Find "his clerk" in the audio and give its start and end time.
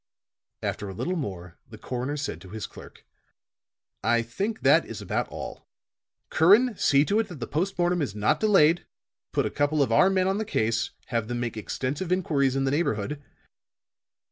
2.49-3.05